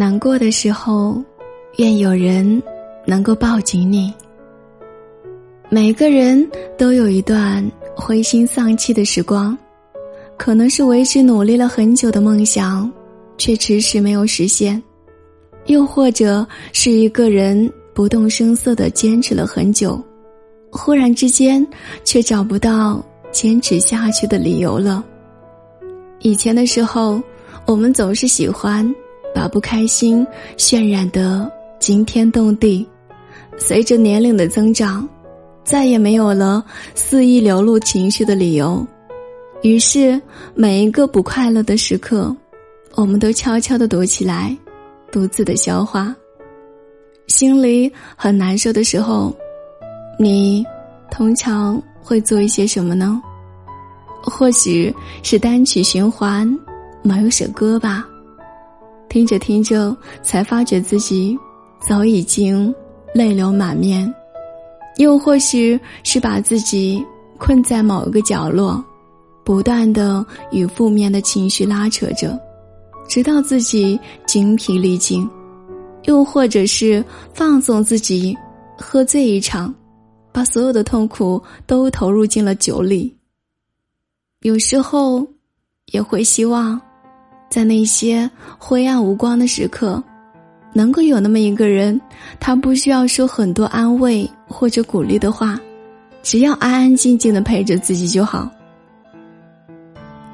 [0.00, 1.22] 难过的时候，
[1.76, 2.62] 愿有人
[3.04, 4.10] 能够抱紧你。
[5.68, 7.62] 每个人都有一段
[7.94, 9.54] 灰心丧气的时光，
[10.38, 12.90] 可能是为之努力了很久的梦想，
[13.36, 14.80] 却迟迟没有实现；
[15.66, 20.02] 又或者是一个人不动声色的坚持了很久，
[20.72, 21.64] 忽然之间
[22.04, 25.04] 却找不到坚持下去的理由了。
[26.20, 27.22] 以前的时候，
[27.66, 28.90] 我们总是喜欢
[29.34, 30.26] 把不开心
[30.56, 32.86] 渲染得惊天动地，
[33.58, 35.08] 随着年龄的增长。
[35.62, 38.84] 再也没有了肆意流露情绪的理由，
[39.62, 40.20] 于是
[40.54, 42.34] 每一个不快乐的时刻，
[42.94, 44.56] 我们都悄悄的躲起来，
[45.12, 46.12] 独自的消化。
[47.28, 49.32] 心里很难受的时候，
[50.18, 50.64] 你
[51.08, 53.22] 通常会做一些什么呢？
[54.22, 54.92] 或许
[55.22, 56.48] 是单曲循环
[57.02, 58.08] 某一首歌吧，
[59.10, 61.36] 听着听着，才发觉自己
[61.80, 62.72] 早已经
[63.12, 64.10] 泪流满面。
[64.98, 67.04] 又或许是把自己
[67.36, 68.82] 困在某一个角落，
[69.44, 72.38] 不断的与负面的情绪拉扯着，
[73.08, 75.28] 直到自己精疲力尽；
[76.04, 78.36] 又或者是放纵自己，
[78.78, 79.74] 喝醉一场，
[80.30, 83.12] 把所有的痛苦都投入进了酒里。
[84.42, 85.26] 有时候，
[85.86, 86.80] 也会希望，
[87.50, 90.02] 在那些灰暗无光的时刻。
[90.72, 92.00] 能够有那么一个人，
[92.38, 95.58] 他不需要说很多安慰或者鼓励的话，
[96.22, 98.48] 只要安安静静的陪着自己就好。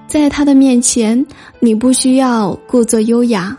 [0.06, 1.25] 在他的面前，
[1.58, 3.56] 你不需要故作优雅，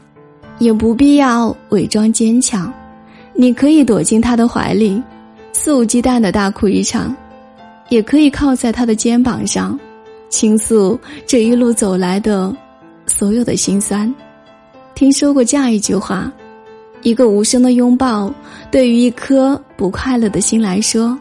[0.60, 2.72] 也不必要伪装坚强，
[3.34, 5.02] 你可以躲进他的怀里，
[5.54, 7.14] 肆无忌惮的大哭一场，
[7.90, 9.78] 也可以靠在他的肩膀上，
[10.30, 12.56] 倾诉这一路走来的
[13.18, 14.14] 所有的辛酸。
[14.94, 16.32] 听说过这样一句话。
[17.04, 18.34] 一个无声的拥抱，
[18.72, 21.18] 对于一颗不快乐的心来说，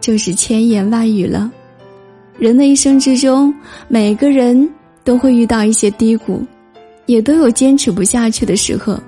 [0.00, 1.50] 就是千言万语了。
[2.38, 3.54] 人的一生之中，
[3.86, 4.68] 每个人
[5.04, 6.44] 都会遇到一些低谷，
[7.06, 8.98] 也都有坚持不下去的时候。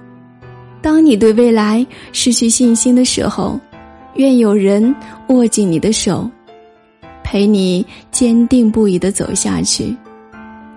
[0.80, 3.59] 当你对未来失去信心的时候，
[4.14, 4.94] 愿有人
[5.28, 6.30] 握紧你的手，
[7.25, 9.94] 陪你坚定不移的走下去。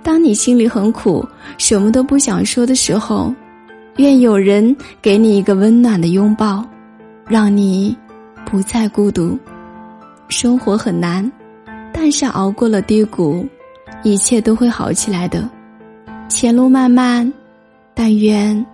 [0.07, 3.35] 当你心里很苦，什么都不想说的时候。
[3.97, 6.65] 愿有人给你一个温暖的拥抱，
[7.27, 7.93] 让你
[8.45, 9.37] 不再孤独。
[10.29, 11.29] 生活很难，
[11.91, 13.45] 但是熬过了低谷，
[14.01, 15.49] 一切都会好起来的。
[16.29, 17.29] 前路漫漫，
[17.93, 18.65] 但愿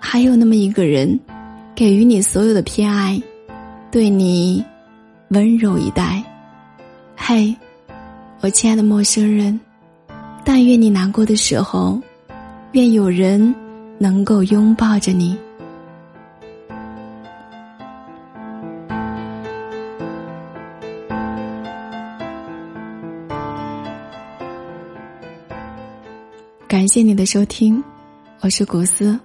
[0.00, 1.20] 还有那么一个人，
[1.74, 3.20] 给予你所有的偏爱，
[3.90, 4.64] 对你
[5.28, 6.24] 温柔以待。
[7.14, 7.54] 嘿，
[8.40, 9.60] 我亲爱的陌生人，
[10.50, 12.00] 但愿你难过的时候，
[12.72, 13.54] 愿有人。
[14.00, 15.36] 能够拥抱着你，
[26.68, 27.82] 感谢你的收听，
[28.40, 29.18] 我是古斯，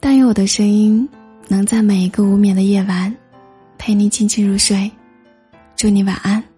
[0.00, 1.08] 但愿我的声音
[1.46, 3.14] 能在每一个无眠的夜晚
[3.78, 4.90] 陪你轻轻入睡，
[5.76, 6.49] 祝你晚安。